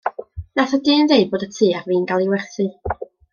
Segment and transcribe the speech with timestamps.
[0.55, 2.67] Nath y dyn ddeud bod y tŷ ar fin cael 'i werthu.